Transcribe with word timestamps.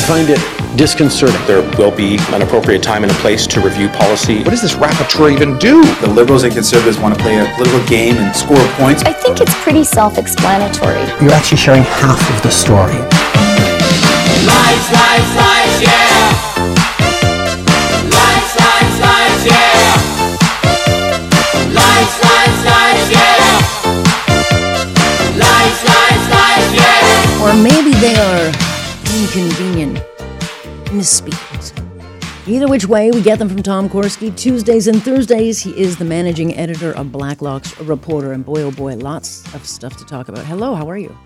I 0.00 0.02
find 0.04 0.30
it 0.30 0.40
disconcerting. 0.78 1.36
There 1.46 1.60
will 1.76 1.94
be 1.94 2.16
an 2.32 2.40
appropriate 2.40 2.82
time 2.82 3.02
and 3.02 3.12
a 3.12 3.14
place 3.16 3.46
to 3.48 3.60
review 3.60 3.90
policy. 3.90 4.38
What 4.38 4.48
does 4.48 4.62
this 4.62 4.72
rapporteur 4.72 5.30
even 5.30 5.58
do? 5.58 5.82
The 6.00 6.08
Liberals 6.08 6.42
and 6.42 6.54
Conservatives 6.54 6.98
want 6.98 7.14
to 7.14 7.20
play 7.20 7.38
a 7.38 7.44
political 7.54 7.86
game 7.86 8.16
and 8.16 8.34
score 8.34 8.56
points. 8.80 9.02
I 9.02 9.12
think 9.12 9.42
it's 9.42 9.54
pretty 9.62 9.84
self 9.84 10.16
explanatory. 10.16 11.04
You're 11.20 11.34
actually 11.34 11.58
sharing 11.58 11.82
half 11.82 12.22
of 12.34 12.42
the 12.42 12.50
story. 12.50 12.96
Lies, 14.48 14.84
lies, 14.90 15.36
lies, 15.36 15.82
yeah. 15.82 16.09
Either 32.50 32.66
which 32.66 32.84
way, 32.84 33.12
we 33.12 33.22
get 33.22 33.38
them 33.38 33.48
from 33.48 33.62
Tom 33.62 33.88
Korski. 33.88 34.36
Tuesdays 34.36 34.88
and 34.88 35.00
Thursdays, 35.00 35.60
he 35.60 35.70
is 35.80 35.98
the 35.98 36.04
managing 36.04 36.56
editor 36.56 36.90
of 36.96 37.12
Blacklock's 37.12 37.78
Reporter. 37.78 38.32
And 38.32 38.44
boy, 38.44 38.62
oh 38.62 38.72
boy, 38.72 38.96
lots 38.96 39.54
of 39.54 39.64
stuff 39.64 39.96
to 39.98 40.04
talk 40.04 40.28
about. 40.28 40.44
Hello, 40.44 40.74
how 40.74 40.90
are 40.90 40.98
you? 40.98 41.16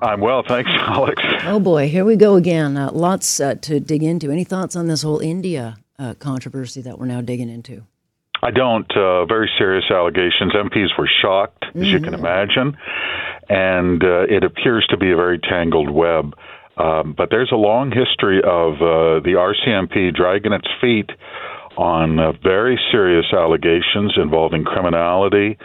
I'm 0.00 0.20
well, 0.20 0.42
thanks, 0.42 0.68
Alex. 0.74 1.22
Oh 1.44 1.60
boy, 1.60 1.88
here 1.88 2.04
we 2.04 2.16
go 2.16 2.34
again. 2.34 2.76
Uh, 2.76 2.90
lots 2.90 3.38
uh, 3.38 3.54
to 3.62 3.78
dig 3.78 4.02
into. 4.02 4.32
Any 4.32 4.42
thoughts 4.42 4.74
on 4.74 4.88
this 4.88 5.02
whole 5.02 5.20
India 5.20 5.76
uh, 6.00 6.14
controversy 6.14 6.82
that 6.82 6.98
we're 6.98 7.06
now 7.06 7.20
digging 7.20 7.48
into? 7.48 7.84
I 8.42 8.50
don't. 8.50 8.90
Uh, 8.90 9.24
very 9.26 9.48
serious 9.56 9.84
allegations. 9.88 10.52
MPs 10.52 10.98
were 10.98 11.08
shocked, 11.22 11.64
as 11.76 11.86
you 11.86 12.00
can 12.00 12.12
imagine, 12.12 12.76
and 13.48 14.02
uh, 14.02 14.22
it 14.28 14.42
appears 14.42 14.84
to 14.90 14.96
be 14.96 15.12
a 15.12 15.16
very 15.16 15.38
tangled 15.38 15.90
web. 15.90 16.34
Um, 16.82 17.14
but 17.16 17.28
there's 17.30 17.52
a 17.52 17.56
long 17.56 17.92
history 17.92 18.38
of 18.42 18.74
uh, 18.82 19.20
the 19.22 19.34
RCMP 19.38 20.14
dragging 20.14 20.52
its 20.52 20.68
feet 20.80 21.10
on 21.76 22.18
uh, 22.18 22.32
very 22.42 22.78
serious 22.90 23.26
allegations 23.32 24.12
involving 24.16 24.64
criminality 24.64 25.56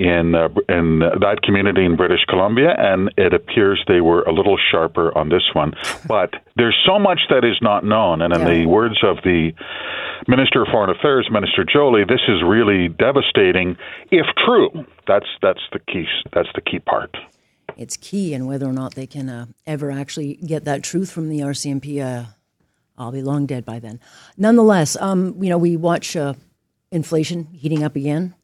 in 0.00 0.34
uh, 0.34 0.48
in 0.68 0.98
that 0.98 1.38
community 1.44 1.84
in 1.84 1.94
British 1.96 2.24
Columbia, 2.28 2.74
and 2.76 3.10
it 3.16 3.32
appears 3.32 3.80
they 3.86 4.00
were 4.00 4.22
a 4.22 4.32
little 4.32 4.58
sharper 4.70 5.16
on 5.16 5.28
this 5.28 5.44
one. 5.52 5.72
But 6.08 6.30
there's 6.56 6.76
so 6.86 6.98
much 6.98 7.20
that 7.30 7.44
is 7.44 7.58
not 7.62 7.84
known, 7.84 8.20
and 8.22 8.34
in 8.34 8.40
Yeah. 8.40 8.54
the 8.54 8.66
words 8.66 8.98
of 9.04 9.18
the 9.22 9.52
Minister 10.26 10.62
of 10.62 10.68
Foreign 10.72 10.90
Affairs, 10.90 11.28
Minister 11.30 11.64
Joly, 11.64 12.04
this 12.04 12.22
is 12.28 12.42
really 12.42 12.88
devastating 12.88 13.76
if 14.10 14.26
true. 14.44 14.70
That's 15.06 15.28
that's 15.42 15.62
the 15.72 15.78
key. 15.78 16.06
That's 16.32 16.48
the 16.54 16.60
key 16.62 16.80
part. 16.80 17.16
It's 17.76 17.96
key, 17.96 18.34
and 18.34 18.46
whether 18.46 18.66
or 18.66 18.72
not 18.72 18.94
they 18.94 19.06
can 19.06 19.28
uh, 19.28 19.46
ever 19.66 19.90
actually 19.90 20.34
get 20.34 20.64
that 20.64 20.82
truth 20.82 21.10
from 21.10 21.28
the 21.28 21.40
RCMP, 21.40 22.00
uh, 22.00 22.26
I'll 22.96 23.12
be 23.12 23.22
long 23.22 23.46
dead 23.46 23.64
by 23.64 23.78
then. 23.78 24.00
Nonetheless, 24.36 24.96
um, 25.00 25.42
you 25.42 25.50
know, 25.50 25.58
we 25.58 25.76
watch 25.76 26.16
uh, 26.16 26.34
inflation 26.90 27.46
heating 27.46 27.82
up 27.82 27.96
again. 27.96 28.34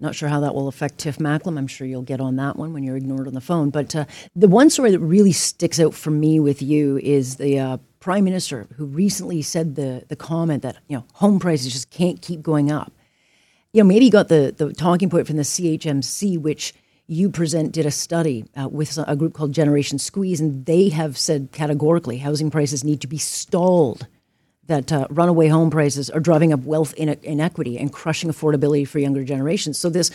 Not 0.00 0.14
sure 0.14 0.28
how 0.28 0.38
that 0.40 0.54
will 0.54 0.68
affect 0.68 0.98
Tiff 0.98 1.18
Macklem. 1.18 1.58
I'm 1.58 1.66
sure 1.66 1.84
you'll 1.84 2.02
get 2.02 2.20
on 2.20 2.36
that 2.36 2.56
one 2.56 2.72
when 2.72 2.84
you're 2.84 2.96
ignored 2.96 3.26
on 3.26 3.34
the 3.34 3.40
phone. 3.40 3.70
But 3.70 3.96
uh, 3.96 4.04
the 4.36 4.46
one 4.46 4.70
story 4.70 4.92
that 4.92 5.00
really 5.00 5.32
sticks 5.32 5.80
out 5.80 5.92
for 5.92 6.10
me 6.12 6.38
with 6.38 6.62
you 6.62 6.98
is 6.98 7.36
the 7.36 7.58
uh, 7.58 7.76
prime 7.98 8.22
minister 8.22 8.68
who 8.76 8.86
recently 8.86 9.42
said 9.42 9.74
the 9.74 10.04
the 10.08 10.14
comment 10.14 10.62
that 10.62 10.76
you 10.88 10.96
know 10.96 11.04
home 11.14 11.40
prices 11.40 11.72
just 11.72 11.90
can't 11.90 12.22
keep 12.22 12.42
going 12.42 12.70
up. 12.70 12.92
You 13.72 13.82
know, 13.82 13.88
maybe 13.88 14.04
you 14.04 14.12
got 14.12 14.28
the 14.28 14.54
the 14.56 14.72
talking 14.72 15.10
point 15.10 15.26
from 15.26 15.36
the 15.36 15.42
CHMC, 15.42 16.40
which 16.40 16.74
you 17.08 17.30
present 17.30 17.72
did 17.72 17.86
a 17.86 17.90
study 17.90 18.44
uh, 18.54 18.68
with 18.68 18.98
a 18.98 19.16
group 19.16 19.32
called 19.32 19.52
Generation 19.52 19.98
Squeeze, 19.98 20.40
and 20.40 20.66
they 20.66 20.90
have 20.90 21.16
said 21.16 21.48
categorically 21.52 22.18
housing 22.18 22.50
prices 22.50 22.84
need 22.84 23.00
to 23.00 23.06
be 23.06 23.18
stalled 23.18 24.06
that 24.66 24.92
uh, 24.92 25.06
runaway 25.08 25.48
home 25.48 25.70
prices 25.70 26.10
are 26.10 26.20
driving 26.20 26.52
up 26.52 26.60
wealth 26.60 26.94
ine- 26.98 27.18
inequity 27.22 27.78
and 27.78 27.90
crushing 27.92 28.30
affordability 28.30 28.86
for 28.86 28.98
younger 28.98 29.24
generations. 29.24 29.78
So 29.78 29.88
this 29.88 30.10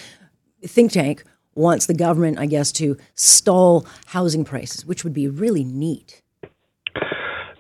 think 0.62 0.92
tank 0.92 1.24
wants 1.56 1.88
the 1.88 1.96
government, 1.96 2.38
I 2.38 2.46
guess, 2.46 2.72
to 2.74 2.96
stall 3.16 3.88
housing 4.06 4.46
prices, 4.46 4.86
which 4.86 5.04
would 5.04 5.14
be 5.14 5.28
really 5.28 5.64
neat. 5.64 6.22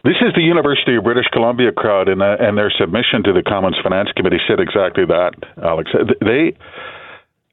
This 0.03 0.17
is 0.21 0.33
the 0.35 0.41
University 0.41 0.95
of 0.95 1.03
British 1.03 1.27
Columbia 1.31 1.71
crowd, 1.71 2.07
and, 2.07 2.21
uh, 2.21 2.35
and 2.39 2.57
their 2.57 2.71
submission 2.77 3.23
to 3.23 3.33
the 3.33 3.41
Commons 3.41 3.77
Finance 3.81 4.09
Committee 4.15 4.41
said 4.47 4.59
exactly 4.59 5.05
that, 5.05 5.31
Alex. 5.63 5.89
They 6.21 6.53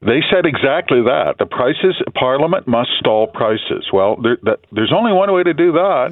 they 0.01 0.21
said 0.31 0.45
exactly 0.45 1.01
that. 1.03 1.35
The 1.37 1.45
prices, 1.45 1.95
Parliament 2.15 2.67
must 2.67 2.89
stall 2.99 3.27
prices. 3.27 3.87
Well, 3.93 4.17
there, 4.21 4.37
that, 4.43 4.59
there's 4.71 4.93
only 4.93 5.13
one 5.13 5.31
way 5.31 5.43
to 5.43 5.53
do 5.53 5.73
that. 5.73 6.09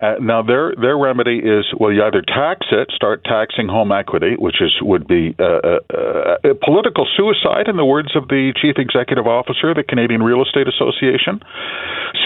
Uh, 0.00 0.14
now, 0.18 0.40
their 0.40 0.72
their 0.80 0.96
remedy 0.96 1.36
is 1.36 1.66
well, 1.78 1.92
you 1.92 2.02
either 2.02 2.22
tax 2.22 2.66
it, 2.72 2.88
start 2.96 3.22
taxing 3.22 3.68
home 3.68 3.92
equity, 3.92 4.32
which 4.38 4.56
is 4.62 4.72
would 4.80 5.06
be 5.06 5.36
uh, 5.38 5.44
uh, 5.44 5.78
uh, 5.92 6.54
political 6.64 7.06
suicide, 7.16 7.68
in 7.68 7.76
the 7.76 7.84
words 7.84 8.16
of 8.16 8.26
the 8.28 8.54
chief 8.56 8.76
executive 8.78 9.26
officer 9.26 9.68
of 9.68 9.76
the 9.76 9.82
Canadian 9.84 10.22
Real 10.22 10.42
Estate 10.42 10.66
Association. 10.68 11.44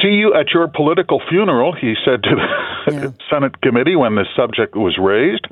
See 0.01 0.15
you 0.15 0.35
at 0.35 0.55
your 0.55 0.69
political 0.69 1.21
funeral, 1.29 1.75
he 1.75 1.95
said 2.05 2.23
to 2.23 2.37
the 2.87 3.15
Senate 3.31 3.61
committee 3.61 3.97
when 3.97 4.15
this 4.15 4.29
subject 4.37 4.77
was 4.77 4.97
raised, 4.97 5.47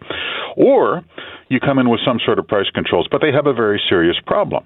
or 0.56 1.02
you 1.48 1.58
come 1.58 1.80
in 1.80 1.90
with 1.90 2.00
some 2.06 2.20
sort 2.24 2.38
of 2.38 2.46
price 2.46 2.70
controls. 2.72 3.08
But 3.10 3.20
they 3.20 3.32
have 3.32 3.48
a 3.48 3.52
very 3.52 3.82
serious 3.88 4.16
problem. 4.24 4.62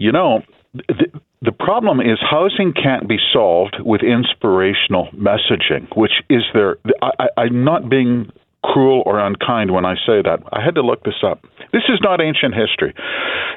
You 0.00 0.12
know, 0.12 0.40
the, 0.72 1.12
the 1.42 1.52
problem 1.52 2.00
is 2.00 2.16
housing 2.22 2.72
can't 2.72 3.06
be 3.06 3.18
solved 3.34 3.76
with 3.84 4.00
inspirational 4.00 5.08
messaging, 5.12 5.94
which 5.94 6.24
is 6.30 6.40
there. 6.54 6.78
I, 7.02 7.10
I, 7.18 7.42
I'm 7.42 7.64
not 7.64 7.90
being 7.90 8.32
cruel 8.64 9.02
or 9.04 9.18
unkind 9.18 9.72
when 9.72 9.84
I 9.84 9.96
say 10.06 10.24
that. 10.24 10.40
I 10.52 10.64
had 10.64 10.74
to 10.76 10.80
look 10.80 11.04
this 11.04 11.20
up. 11.22 11.44
This 11.74 11.84
is 11.90 12.00
not 12.00 12.22
ancient 12.22 12.54
history. 12.54 12.94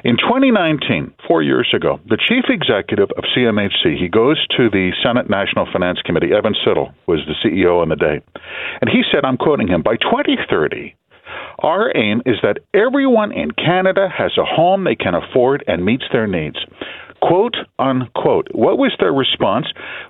In 0.04 0.18
2019, 0.18 1.14
four 1.26 1.42
years 1.42 1.72
ago, 1.74 1.98
the 2.06 2.20
chief 2.20 2.44
executive 2.50 3.08
of 3.16 3.24
CMHC, 3.34 3.96
he 3.98 4.08
goes 4.08 4.36
to 4.58 4.68
the 4.68 4.92
Senate 5.02 5.30
National 5.30 5.66
Finance 5.72 6.00
Committee. 6.04 6.34
Evan 6.36 6.54
Siddall 6.62 6.92
was 7.06 7.20
the 7.24 7.36
CEO 7.40 7.80
on 7.80 7.88
the 7.88 7.96
day. 7.96 8.20
And 8.82 8.90
he 8.90 9.02
said, 9.10 9.24
I'm 9.24 9.38
quoting 9.38 9.68
him, 9.68 9.80
by 9.80 9.96
2030, 9.96 10.94
our 11.64 11.96
aim 11.96 12.20
is 12.26 12.36
that 12.42 12.58
everyone 12.74 13.32
in 13.32 13.50
Canada 13.50 14.06
has 14.14 14.32
a 14.36 14.44
home 14.44 14.84
they 14.84 14.94
can 14.94 15.14
afford 15.14 15.64
and 15.66 15.84
meets 15.84 16.04
their 16.12 16.26
needs. 16.26 16.58
Quote 17.22 17.56
unquote. 17.78 18.48
What 18.52 18.76
was 18.76 18.92
their 19.00 19.12
response 19.12 19.66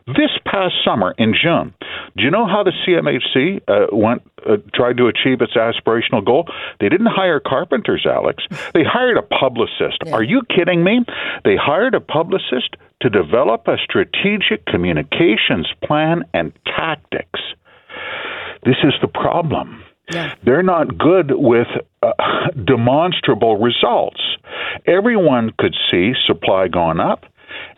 this 0.08 0.34
past 0.44 0.74
summer 0.84 1.14
in 1.16 1.32
June? 1.40 1.72
Do 2.16 2.24
you 2.24 2.30
know 2.32 2.44
how 2.44 2.64
the 2.64 2.72
CMHC 2.82 3.62
uh, 3.68 3.86
went 3.96 4.22
uh, 4.44 4.56
tried 4.74 4.96
to 4.96 5.06
achieve 5.06 5.40
its 5.40 5.54
aspirational 5.54 6.26
goal? 6.26 6.46
They 6.80 6.88
didn't 6.88 7.06
hire 7.06 7.38
carpenters, 7.38 8.04
Alex. 8.04 8.42
They 8.74 8.82
hired 8.82 9.16
a 9.16 9.22
publicist. 9.22 10.02
Are 10.12 10.24
you 10.24 10.42
kidding 10.54 10.82
me? 10.82 11.04
They 11.44 11.54
hired 11.54 11.94
a 11.94 12.00
publicist 12.00 12.74
to 13.02 13.10
develop 13.10 13.68
a 13.68 13.76
strategic 13.84 14.66
communications 14.66 15.68
plan 15.84 16.24
and 16.34 16.52
tactics. 16.66 17.40
This 18.64 18.76
is 18.82 18.94
the 19.00 19.08
problem. 19.08 19.84
They're 20.44 20.62
not 20.62 20.98
good 20.98 21.32
with 21.32 21.66
uh, 22.02 22.12
demonstrable 22.64 23.56
results. 23.56 24.20
Everyone 24.86 25.52
could 25.58 25.74
see 25.90 26.12
supply 26.26 26.68
going 26.68 27.00
up, 27.00 27.24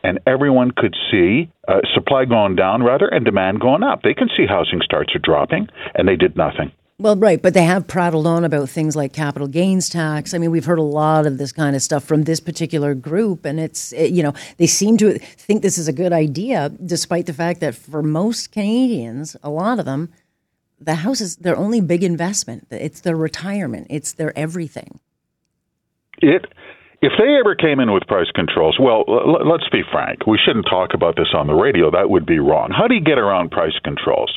and 0.03 0.19
everyone 0.27 0.73
could 0.77 0.95
see 1.11 1.51
uh, 1.69 1.81
supply 1.95 2.25
going 2.25 2.57
down, 2.57 2.83
rather, 2.83 3.07
and 3.07 3.25
demand 3.25 3.61
going 3.61 3.83
up. 3.83 4.03
They 4.03 4.15
can 4.15 4.29
see 4.37 4.47
housing 4.47 4.81
starts 4.83 5.15
are 5.15 5.21
dropping, 5.21 5.69
and 5.95 6.09
they 6.09 6.17
did 6.17 6.37
nothing. 6.37 6.73
Well, 6.99 7.15
right, 7.15 7.43
but 7.43 7.53
they 7.53 7.65
have 7.65 7.87
prattled 7.87 8.27
on 8.27 8.43
about 8.43 8.71
things 8.71 8.97
like 8.97 9.13
capital 9.13 9.49
gains 9.49 9.91
tax. 9.91 10.33
I 10.33 10.39
mean, 10.39 10.51
we've 10.51 10.65
heard 10.65 10.79
a 10.79 10.83
lot 10.83 11.27
of 11.27 11.37
this 11.37 11.53
kind 11.53 11.77
of 11.77 11.83
stuff 11.83 12.05
from 12.05 12.25
this 12.25 12.41
particular 12.41 12.95
group, 12.95 13.45
and 13.45 13.61
it's, 13.61 13.93
it, 13.93 14.13
you 14.13 14.23
know, 14.23 14.33
they 14.57 14.67
seem 14.67 14.97
to 14.99 15.19
think 15.19 15.61
this 15.61 15.77
is 15.77 15.89
a 15.89 15.93
good 15.93 16.15
idea, 16.15 16.71
despite 16.71 17.27
the 17.27 17.35
fact 17.35 17.61
that 17.61 17.75
for 17.75 18.03
most 18.03 18.51
Canadians, 18.51 19.37
a 19.43 19.51
lot 19.51 19.79
of 19.79 19.85
them, 19.85 20.11
the 20.81 20.95
house 20.97 21.21
is 21.21 21.37
their 21.37 21.57
only 21.57 21.81
big 21.81 22.03
investment. 22.03 22.67
It's 22.71 23.01
their 23.01 23.17
retirement, 23.17 23.87
it's 23.91 24.13
their 24.13 24.37
everything. 24.39 25.01
It 26.23 26.47
if 27.03 27.13
they 27.19 27.37
ever 27.39 27.55
came 27.55 27.79
in 27.81 27.93
with 27.93 28.07
price 28.07 28.31
controls, 28.35 28.79
well, 28.81 29.05
l- 29.09 29.47
let's 29.49 29.69
be 29.71 29.83
frank. 29.93 30.27
We 30.27 30.39
shouldn't 30.43 30.67
talk 30.67 30.95
about 30.95 31.17
this 31.17 31.29
on 31.35 31.47
the 31.47 31.55
radio. 31.55 31.91
That 31.91 32.09
would 32.11 32.25
be 32.27 32.39
wrong. 32.39 32.71
How 32.77 32.89
do 32.89 32.95
you 32.95 33.01
get 33.03 33.19
around 33.19 33.51
price 33.51 33.77
controls? 33.85 34.33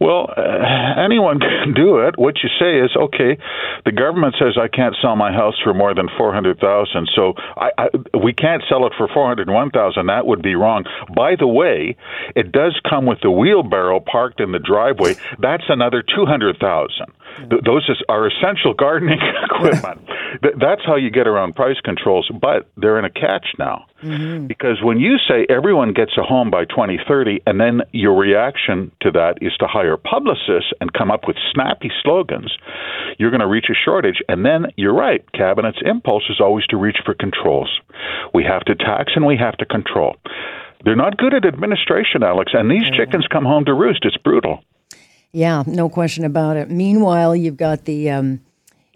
Well, 0.00 0.30
uh, 0.36 1.02
anyone 1.04 1.38
can 1.40 1.74
do 1.74 1.98
it. 2.06 2.18
What 2.18 2.34
you 2.42 2.50
say 2.58 2.78
is, 2.80 2.90
okay, 2.96 3.38
the 3.84 3.92
government 3.92 4.34
says 4.38 4.58
I 4.60 4.68
can't 4.68 4.94
sell 5.02 5.16
my 5.16 5.32
house 5.32 5.54
for 5.62 5.74
more 5.74 5.94
than 5.94 6.08
four 6.16 6.32
hundred 6.32 6.58
thousand, 6.60 7.08
so 7.14 7.34
I, 7.56 7.70
I, 7.78 7.86
we 8.18 8.32
can't 8.32 8.62
sell 8.68 8.86
it 8.86 8.92
for 8.96 9.08
four 9.12 9.26
hundred 9.28 9.50
one 9.50 9.70
thousand. 9.70 10.06
That 10.06 10.26
would 10.26 10.42
be 10.42 10.54
wrong. 10.54 10.84
By 11.14 11.34
the 11.38 11.46
way, 11.46 11.96
it 12.34 12.52
does 12.52 12.78
come 12.88 13.06
with 13.06 13.18
the 13.22 13.30
wheelbarrow 13.30 14.00
parked 14.00 14.40
in 14.40 14.52
the 14.52 14.58
driveway. 14.58 15.14
That's 15.40 15.64
another 15.68 16.02
two 16.02 16.26
hundred 16.26 16.58
thousand. 16.58 17.06
Th- 17.50 17.62
those 17.64 17.86
is, 17.88 18.02
are 18.08 18.26
essential 18.26 18.74
gardening 18.74 19.18
equipment. 19.50 20.00
Th- 20.42 20.54
that's 20.60 20.82
how 20.84 20.96
you 20.96 21.10
get 21.10 21.26
around 21.26 21.54
price 21.54 21.80
controls. 21.84 22.30
But 22.40 22.70
they're 22.76 22.98
in 22.98 23.04
a 23.04 23.10
catch 23.10 23.46
now 23.58 23.86
because 24.48 24.82
when 24.82 24.98
you 24.98 25.16
say 25.28 25.46
everyone 25.48 25.92
gets 25.92 26.12
a 26.18 26.22
home 26.22 26.50
by 26.50 26.64
2030, 26.64 27.40
and 27.46 27.60
then 27.60 27.82
your 27.92 28.16
reaction 28.16 28.90
to 29.00 29.10
that 29.12 29.38
is 29.40 29.52
to 29.60 29.66
hire 29.66 29.96
publicists 29.96 30.72
and 30.80 30.92
come 30.92 31.10
up 31.10 31.26
with 31.26 31.36
snappy 31.52 31.90
slogans, 32.02 32.52
you're 33.18 33.30
going 33.30 33.40
to 33.40 33.46
reach 33.46 33.66
a 33.70 33.74
shortage. 33.74 34.20
And 34.28 34.44
then 34.44 34.66
you're 34.76 34.94
right. 34.94 35.24
Cabinet's 35.32 35.78
impulse 35.84 36.24
is 36.28 36.40
always 36.40 36.66
to 36.66 36.76
reach 36.76 36.98
for 37.04 37.14
controls. 37.14 37.70
We 38.34 38.44
have 38.44 38.64
to 38.64 38.74
tax 38.74 39.12
and 39.14 39.24
we 39.24 39.36
have 39.36 39.56
to 39.58 39.66
control. 39.66 40.16
They're 40.84 40.96
not 40.96 41.16
good 41.16 41.32
at 41.32 41.44
administration, 41.44 42.24
Alex, 42.24 42.52
and 42.54 42.70
these 42.70 42.88
chickens 42.96 43.26
come 43.30 43.44
home 43.44 43.64
to 43.66 43.74
roost. 43.74 44.04
It's 44.04 44.16
brutal. 44.16 44.64
Yeah, 45.30 45.62
no 45.66 45.88
question 45.88 46.24
about 46.24 46.56
it. 46.56 46.70
Meanwhile, 46.70 47.36
you've 47.36 47.56
got 47.56 47.84
the, 47.84 48.10
um, 48.10 48.40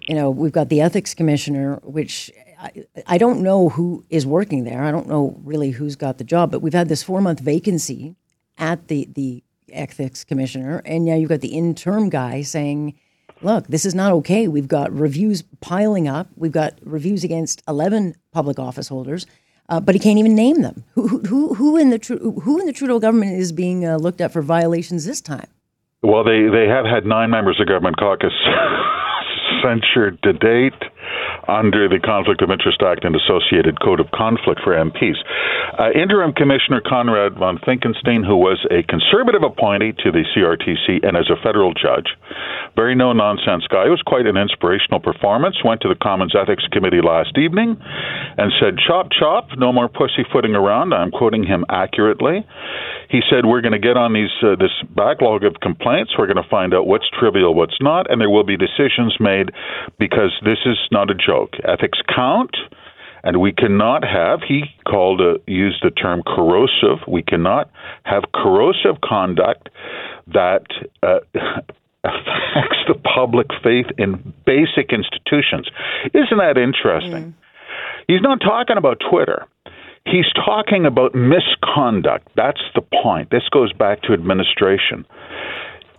you 0.06 0.14
know, 0.14 0.30
we've 0.30 0.52
got 0.52 0.68
the 0.68 0.80
ethics 0.80 1.14
commissioner, 1.14 1.80
which 1.82 2.30
I, 2.60 2.70
I 3.06 3.18
don't 3.18 3.42
know 3.42 3.68
who 3.70 4.04
is 4.10 4.24
working 4.26 4.64
there. 4.64 4.82
I 4.84 4.90
don't 4.90 5.08
know 5.08 5.38
really 5.44 5.70
who's 5.70 5.96
got 5.96 6.18
the 6.18 6.24
job, 6.24 6.50
but 6.50 6.62
we've 6.62 6.72
had 6.74 6.88
this 6.88 7.02
four 7.02 7.20
month 7.20 7.40
vacancy 7.40 8.16
at 8.58 8.88
the 8.88 9.08
the 9.14 9.42
ethics 9.72 10.24
commissioner, 10.24 10.80
and 10.84 11.04
now 11.04 11.14
you've 11.14 11.28
got 11.28 11.40
the 11.40 11.54
interim 11.56 12.08
guy 12.08 12.42
saying, 12.42 12.94
"Look, 13.42 13.66
this 13.66 13.84
is 13.84 13.94
not 13.94 14.12
okay. 14.12 14.48
We've 14.48 14.68
got 14.68 14.92
reviews 14.96 15.42
piling 15.60 16.06
up. 16.08 16.28
We've 16.36 16.52
got 16.52 16.74
reviews 16.82 17.24
against 17.24 17.62
eleven 17.68 18.14
public 18.32 18.58
office 18.58 18.88
holders." 18.88 19.26
Uh, 19.68 19.80
but 19.80 19.96
he 19.96 19.98
can't 19.98 20.18
even 20.20 20.36
name 20.36 20.62
them. 20.62 20.84
Who, 20.94 21.08
who- 21.08 21.18
who, 21.26 21.54
who 21.54 21.76
in 21.76 21.90
the 21.90 21.98
who 22.44 22.60
in 22.60 22.66
the 22.66 22.72
Trudeau 22.72 23.00
government 23.00 23.32
is 23.36 23.50
being 23.50 23.84
uh, 23.84 23.96
looked 23.96 24.20
at 24.20 24.32
for 24.32 24.40
violations 24.40 25.04
this 25.04 25.20
time? 25.20 25.48
Well, 26.02 26.22
they, 26.22 26.42
they 26.48 26.68
have 26.68 26.84
had 26.86 27.04
nine 27.04 27.30
members 27.30 27.58
of 27.60 27.66
government 27.66 27.96
caucus 27.98 28.32
censured 29.66 30.22
to 30.22 30.32
date 30.32 30.78
under 31.48 31.88
the 31.88 31.98
Conflict 31.98 32.42
of 32.42 32.50
Interest 32.50 32.80
Act 32.82 33.04
and 33.04 33.14
Associated 33.14 33.80
Code 33.80 34.00
of 34.00 34.10
Conflict 34.14 34.60
for 34.62 34.74
MPs. 34.74 35.18
Uh, 35.78 35.90
Interim 35.90 36.32
Commissioner 36.32 36.80
Konrad 36.80 37.34
von 37.34 37.58
Finckenstein, 37.58 38.24
who 38.26 38.36
was 38.36 38.64
a 38.70 38.82
conservative 38.86 39.42
appointee 39.42 39.92
to 40.02 40.10
the 40.10 40.24
CRTC 40.34 41.06
and 41.06 41.16
as 41.16 41.30
a 41.30 41.40
federal 41.42 41.74
judge, 41.74 42.14
very 42.76 42.94
no 42.94 43.12
nonsense 43.12 43.64
guy. 43.68 43.86
It 43.86 43.90
was 43.90 44.02
quite 44.06 44.26
an 44.26 44.36
inspirational 44.36 45.00
performance. 45.00 45.56
Went 45.64 45.80
to 45.80 45.88
the 45.88 45.96
Commons 45.96 46.34
Ethics 46.36 46.64
Committee 46.70 47.00
last 47.00 47.36
evening 47.38 47.76
and 48.36 48.52
said, 48.60 48.76
"Chop 48.86 49.08
chop, 49.10 49.48
no 49.56 49.72
more 49.72 49.88
pussyfooting 49.88 50.54
around." 50.54 50.92
I'm 50.92 51.10
quoting 51.10 51.42
him 51.42 51.64
accurately. 51.70 52.46
He 53.08 53.22
said, 53.30 53.46
"We're 53.46 53.62
going 53.62 53.72
to 53.72 53.80
get 53.80 53.96
on 53.96 54.12
these 54.12 54.30
uh, 54.42 54.56
this 54.56 54.76
backlog 54.94 55.44
of 55.44 55.54
complaints. 55.60 56.12
We're 56.18 56.26
going 56.26 56.42
to 56.42 56.48
find 56.50 56.74
out 56.74 56.86
what's 56.86 57.08
trivial, 57.18 57.54
what's 57.54 57.80
not, 57.80 58.10
and 58.10 58.20
there 58.20 58.30
will 58.30 58.44
be 58.44 58.56
decisions 58.56 59.16
made 59.18 59.50
because 59.98 60.30
this 60.44 60.58
is 60.66 60.78
not 60.92 61.10
a 61.10 61.14
joke. 61.14 61.54
Ethics 61.64 61.98
count." 62.14 62.54
And 63.24 63.40
we 63.40 63.50
cannot 63.50 64.04
have, 64.04 64.42
he 64.46 64.62
called, 64.86 65.20
uh, 65.20 65.38
used 65.48 65.82
the 65.82 65.90
term 65.90 66.22
corrosive. 66.22 66.98
We 67.08 67.24
cannot 67.24 67.68
have 68.04 68.22
corrosive 68.32 69.00
conduct 69.02 69.68
that 70.28 70.62
uh, 71.02 71.18
affects 72.06 72.78
the 72.88 72.94
public 72.94 73.46
faith 73.62 73.86
in 73.98 74.32
basic 74.46 74.92
institutions. 74.92 75.68
Isn't 76.14 76.38
that 76.38 76.56
interesting? 76.56 77.34
He's 78.06 78.22
not 78.22 78.40
talking 78.40 78.76
about 78.76 79.02
Twitter. 79.10 79.46
He's 80.04 80.26
talking 80.34 80.86
about 80.86 81.14
misconduct. 81.14 82.28
That's 82.36 82.62
the 82.74 82.82
point. 83.02 83.30
This 83.30 83.42
goes 83.50 83.72
back 83.72 84.02
to 84.02 84.12
administration. 84.12 85.04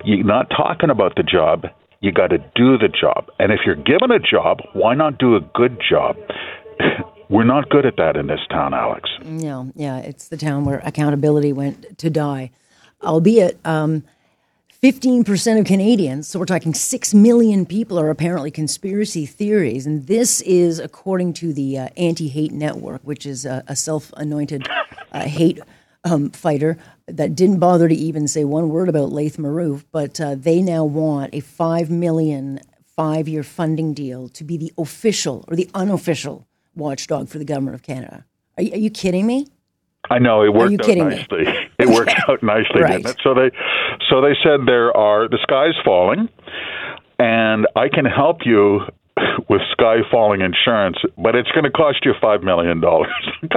You're 0.05 0.23
not 0.23 0.49
talking 0.49 0.89
about 0.89 1.15
the 1.17 1.23
job. 1.23 1.65
You 1.99 2.11
got 2.11 2.27
to 2.27 2.37
do 2.37 2.77
the 2.77 2.87
job. 2.87 3.29
And 3.39 3.51
if 3.51 3.61
you're 3.65 3.75
given 3.75 4.11
a 4.11 4.19
job, 4.19 4.59
why 4.73 4.95
not 4.95 5.17
do 5.17 5.35
a 5.35 5.41
good 5.41 5.77
job? 5.87 6.15
We're 7.29 7.43
not 7.43 7.69
good 7.69 7.85
at 7.85 7.97
that 7.97 8.15
in 8.15 8.27
this 8.27 8.39
town, 8.49 8.73
Alex. 8.73 9.09
No, 9.25 9.71
yeah, 9.75 9.97
it's 9.97 10.29
the 10.29 10.37
town 10.37 10.63
where 10.63 10.79
accountability 10.85 11.51
went 11.51 11.97
to 11.97 12.09
die. 12.09 12.51
Albeit, 13.03 13.59
um, 13.65 14.03
15% 14.81 15.59
of 15.59 15.65
Canadians, 15.65 16.27
so 16.27 16.37
we're 16.37 16.45
talking 16.45 16.73
6 16.73 17.13
million 17.15 17.65
people, 17.65 17.99
are 17.99 18.11
apparently 18.11 18.51
conspiracy 18.51 19.25
theories. 19.25 19.87
And 19.87 20.05
this 20.05 20.39
is 20.41 20.77
according 20.77 21.33
to 21.33 21.51
the 21.51 21.79
uh, 21.79 21.89
Anti 21.97 22.27
Hate 22.27 22.51
Network, 22.51 23.01
which 23.01 23.25
is 23.25 23.43
a, 23.43 23.63
a 23.67 23.75
self 23.75 24.13
anointed 24.17 24.67
uh, 25.11 25.21
hate 25.21 25.59
um, 26.03 26.29
fighter 26.29 26.77
that 27.07 27.33
didn't 27.33 27.57
bother 27.57 27.87
to 27.87 27.95
even 27.95 28.27
say 28.27 28.45
one 28.45 28.69
word 28.69 28.87
about 28.87 29.11
Laith 29.11 29.37
Marouf. 29.37 29.83
But 29.91 30.21
uh, 30.21 30.35
they 30.35 30.61
now 30.61 30.85
want 30.85 31.33
a 31.33 31.39
5 31.39 31.89
million 31.89 32.59
five 32.95 33.27
year 33.27 33.43
funding 33.43 33.93
deal 33.93 34.27
to 34.29 34.43
be 34.43 34.57
the 34.57 34.73
official 34.77 35.45
or 35.47 35.55
the 35.55 35.69
unofficial 35.73 36.47
watchdog 36.75 37.29
for 37.29 37.37
the 37.37 37.45
government 37.45 37.75
of 37.75 37.83
Canada. 37.83 38.25
Are 38.57 38.63
you, 38.63 38.73
are 38.73 38.77
you 38.77 38.89
kidding 38.89 39.25
me? 39.25 39.47
I 40.09 40.19
know 40.19 40.43
it 40.43 40.53
worked 40.53 40.71
you 40.71 40.77
out 40.79 40.85
kidding 40.85 41.07
me? 41.09 41.25
It 41.83 41.89
worked 41.89 42.15
out 42.27 42.41
nicely, 42.41 42.81
Right. 42.81 43.03
didn't 43.03 43.11
it? 43.11 43.17
So 43.23 43.33
they, 43.35 43.51
so 44.09 44.19
they 44.21 44.33
said 44.43 44.65
there 44.65 44.95
are 44.97 45.27
the 45.29 45.37
sky's 45.43 45.75
falling, 45.85 46.27
and 47.19 47.67
I 47.75 47.87
can 47.89 48.05
help 48.05 48.45
you 48.45 48.81
with 49.49 49.61
sky 49.71 49.97
falling 50.09 50.41
insurance, 50.41 50.97
but 51.17 51.35
it's 51.35 51.51
going 51.51 51.65
to 51.65 51.71
cost 51.71 52.03
you 52.03 52.13
five 52.21 52.41
million 52.43 52.79
dollars. 52.81 53.11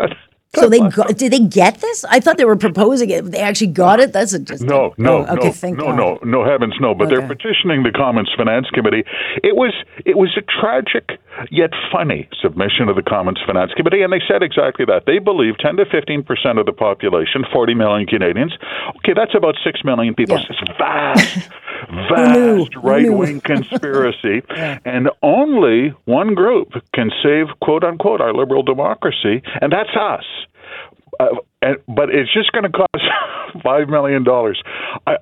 So 0.52 0.68
they 0.68 0.80
got, 0.80 1.16
did 1.16 1.32
they 1.32 1.38
get 1.38 1.78
this? 1.78 2.04
I 2.04 2.18
thought 2.18 2.36
they 2.36 2.44
were 2.44 2.56
proposing 2.56 3.08
it. 3.10 3.24
They 3.30 3.38
actually 3.38 3.68
got 3.68 4.00
it. 4.00 4.12
That's 4.12 4.32
a 4.32 4.40
just 4.40 4.64
No, 4.64 4.92
no, 4.98 5.24
oh, 5.28 5.36
okay. 5.36 5.70
no, 5.70 5.92
no, 5.92 5.94
no, 5.94 6.18
no, 6.24 6.44
heavens, 6.44 6.74
no. 6.80 6.92
But 6.92 7.08
they're 7.08 7.26
petitioning 7.26 7.84
the 7.84 7.92
Commons 7.92 8.30
Finance 8.36 8.66
Committee. 8.70 9.04
It 9.44 9.54
was, 9.54 9.72
it 10.04 10.16
was 10.16 10.36
a 10.36 10.42
tragic 10.42 11.20
yet 11.52 11.70
funny 11.92 12.28
submission 12.42 12.88
of 12.88 12.96
the 12.96 13.02
Commons 13.02 13.38
Finance 13.46 13.72
Committee, 13.76 14.02
and 14.02 14.12
they 14.12 14.20
said 14.26 14.42
exactly 14.42 14.84
that. 14.86 15.04
They 15.06 15.20
believe 15.20 15.56
10 15.58 15.76
to 15.76 15.84
15 15.86 16.24
percent 16.24 16.58
of 16.58 16.66
the 16.66 16.72
population, 16.72 17.44
40 17.52 17.74
million 17.74 18.06
Canadians. 18.08 18.52
Okay, 18.98 19.12
that's 19.14 19.36
about 19.36 19.54
six 19.62 19.84
million 19.84 20.14
people. 20.14 20.36
Yeah. 20.36 20.46
It's 20.50 20.78
vast? 20.78 21.48
vast 21.88 22.74
right-wing 22.76 23.40
conspiracy, 23.40 24.42
and 24.84 25.10
only 25.22 25.94
one 26.04 26.34
group 26.34 26.72
can 26.94 27.10
save 27.22 27.46
"quote 27.60 27.84
unquote" 27.84 28.20
our 28.20 28.32
liberal 28.32 28.62
democracy, 28.62 29.42
and 29.60 29.72
that's 29.72 29.90
us. 29.98 30.24
Uh, 31.18 31.26
and, 31.62 31.76
but 31.88 32.08
it's 32.10 32.32
just 32.32 32.52
going 32.52 32.64
to 32.64 32.70
cost 32.70 33.04
five 33.62 33.88
million 33.88 34.24
dollars. 34.24 34.60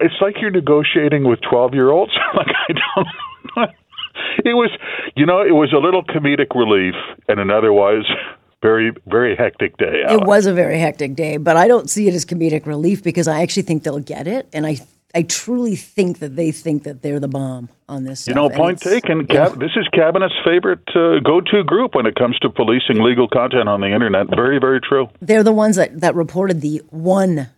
It's 0.01 0.15
like 0.21 0.37
you're 0.41 0.51
negotiating 0.51 1.25
with 1.25 1.41
twelve-year-olds. 1.49 2.13
like 2.35 2.49
I 2.69 2.73
don't. 2.73 3.71
It 4.45 4.55
was, 4.55 4.71
you 5.17 5.27
know, 5.27 5.43
it 5.43 5.53
was 5.53 5.73
a 5.73 5.79
little 5.79 6.03
comedic 6.03 6.55
relief 6.55 6.95
in 7.29 7.39
an 7.39 7.51
otherwise 7.51 8.05
very, 8.63 8.93
very 9.07 9.37
hectic 9.37 9.77
day. 9.77 10.03
It 10.09 10.27
was 10.27 10.47
a 10.47 10.53
very 10.53 10.79
hectic 10.79 11.15
day, 11.15 11.37
but 11.37 11.57
I 11.57 11.69
don't 11.69 11.89
see 11.89 12.09
it 12.09 12.15
as 12.15 12.25
comedic 12.25 12.67
relief 12.67 13.03
because 13.03 13.29
I 13.29 13.43
actually 13.43 13.63
think 13.63 13.85
they'll 13.85 14.01
get 14.01 14.27
it, 14.27 14.49
and 14.53 14.67
I 14.67 14.79
I 15.19 15.23
truly 15.23 15.75
think 15.75 16.21
that 16.21 16.37
they 16.37 16.53
think 16.53 16.85
that 16.85 17.03
they're 17.03 17.19
the 17.19 17.27
bomb 17.27 17.71
on 17.89 18.05
this. 18.05 18.29
You 18.29 18.35
stuff, 18.35 18.53
know, 18.53 18.57
point 18.57 18.81
taken. 18.81 19.27
Cab- 19.27 19.59
this 19.59 19.73
is 19.75 19.89
Cabinet's 19.93 20.33
favorite 20.45 20.89
uh, 20.95 21.19
go-to 21.19 21.65
group 21.65 21.97
when 21.97 22.07
it 22.07 22.15
comes 22.15 22.39
to 22.39 22.51
policing 22.51 23.03
legal 23.03 23.27
content 23.27 23.69
on 23.69 23.81
the 23.81 23.89
internet. 23.89 24.29
Very, 24.31 24.61
very 24.61 24.81
true. 24.81 25.09
They're 25.21 25.43
the 25.43 25.53
ones 25.53 25.75
that 25.75 26.01
that 26.03 26.15
reported 26.15 26.61
the 26.61 26.83
one 26.91 27.49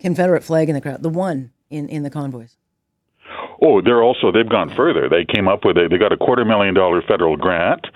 Confederate 0.00 0.42
flag 0.42 0.70
in 0.70 0.74
the 0.74 0.80
crowd, 0.80 1.02
the 1.02 1.10
one 1.10 1.52
in 1.68 1.90
in 1.90 2.02
the 2.02 2.08
convoys. 2.08 2.56
Oh, 3.60 3.82
they're 3.82 4.02
also 4.02 4.32
they've 4.32 4.48
gone 4.48 4.74
further. 4.74 5.06
They 5.10 5.26
came 5.26 5.48
up 5.48 5.66
with 5.66 5.76
a 5.76 5.88
they 5.90 5.98
got 5.98 6.12
a 6.12 6.16
quarter 6.16 6.46
million 6.46 6.72
dollar 6.72 7.02
federal 7.02 7.36
grant, 7.36 7.86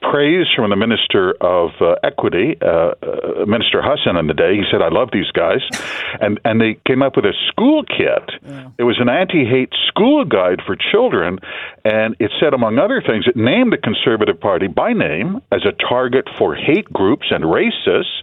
praise 0.00 0.46
from 0.54 0.70
the 0.70 0.76
Minister 0.76 1.34
of 1.40 1.70
uh, 1.80 1.94
Equity, 2.02 2.56
uh, 2.60 2.66
uh, 2.66 3.46
Minister 3.46 3.82
Hussen, 3.82 4.16
in 4.16 4.26
the 4.26 4.34
day. 4.34 4.54
He 4.56 4.64
said, 4.70 4.82
"I 4.82 4.88
love 4.88 5.10
these 5.12 5.30
guys," 5.32 5.60
and 6.20 6.40
and 6.44 6.60
they 6.60 6.78
came 6.86 7.02
up 7.02 7.16
with 7.16 7.24
a 7.24 7.34
school 7.48 7.82
kit. 7.84 8.24
It 8.78 8.84
was 8.84 8.98
an 9.00 9.08
anti-hate 9.08 9.72
school 9.88 10.24
guide 10.24 10.60
for 10.66 10.76
children, 10.76 11.38
and 11.84 12.16
it 12.20 12.30
said, 12.40 12.54
among 12.54 12.78
other 12.78 13.02
things, 13.04 13.26
it 13.26 13.36
named 13.36 13.72
the 13.72 13.76
Conservative 13.76 14.40
Party 14.40 14.68
by 14.68 14.92
name 14.92 15.40
as 15.50 15.62
a 15.64 15.72
target 15.72 16.28
for 16.38 16.54
hate 16.54 16.90
groups 16.92 17.26
and 17.30 17.44
racists, 17.44 18.22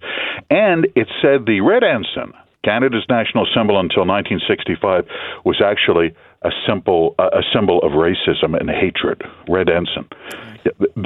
and 0.50 0.88
it 0.96 1.08
said 1.22 1.46
the 1.46 1.62
red 1.62 1.84
ensign. 1.84 2.34
Canada's 2.63 3.05
national 3.10 3.46
symbol 3.55 3.79
until 3.79 4.05
1965 4.05 5.05
was 5.46 5.62
actually 5.63 6.15
a 6.41 6.50
simple 6.67 7.15
a 7.20 7.41
symbol 7.53 7.79
of 7.84 7.91
racism 7.91 8.60
and 8.60 8.70
hatred. 8.70 9.22
Red 9.48 9.70
ensign. 9.70 10.08
Yeah, 10.32 10.54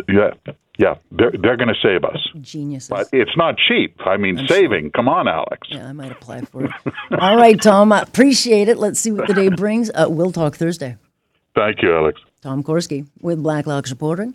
yeah, 0.08 0.32
yeah. 0.78 0.96
They're 1.12 1.32
they're 1.32 1.58
going 1.58 1.70
to 1.70 1.80
save 1.82 2.04
us, 2.04 2.20
Geniuses. 2.42 2.90
but 2.90 3.08
it's 3.12 3.36
not 3.38 3.56
cheap. 3.58 3.96
I 4.06 4.18
mean, 4.18 4.48
saving. 4.48 4.92
Come 4.92 5.08
on, 5.10 5.28
Alex. 5.28 5.68
yeah, 5.70 5.88
I 5.88 5.92
might 5.94 6.12
apply 6.12 6.42
for 6.42 6.66
it. 6.66 6.72
All 7.20 7.36
right, 7.38 7.62
Tom. 7.62 7.92
I 7.92 8.02
appreciate 8.02 8.68
it. 8.70 8.78
Let's 8.78 9.00
see 9.00 9.12
what 9.12 9.28
the 9.28 9.34
day 9.34 9.50
brings. 9.50 9.90
Uh, 9.90 10.08
we'll 10.10 10.32
talk 10.32 10.56
Thursday. 10.56 10.98
Thank 11.56 11.82
you, 11.82 11.96
Alex. 11.96 12.22
Tom 12.42 12.64
Korski 12.64 13.08
with 13.22 13.44
Blacklock's 13.44 13.90
reporting. 13.92 14.34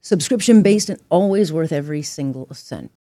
Subscription 0.00 0.62
based 0.62 0.88
and 0.88 1.00
always 1.10 1.52
worth 1.52 1.72
every 1.72 2.02
single 2.02 2.46
cent. 2.54 2.90